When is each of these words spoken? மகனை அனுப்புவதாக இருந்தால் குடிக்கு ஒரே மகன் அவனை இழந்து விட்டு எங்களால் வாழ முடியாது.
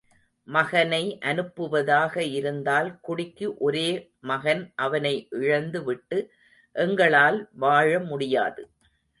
மகனை 0.47 1.01
அனுப்புவதாக 1.21 2.23
இருந்தால் 2.31 2.89
குடிக்கு 3.01 3.47
ஒரே 3.57 3.85
மகன் 4.21 4.63
அவனை 4.77 5.13
இழந்து 5.41 5.81
விட்டு 5.83 6.19
எங்களால் 6.75 7.39
வாழ 7.55 7.99
முடியாது. 8.09 8.63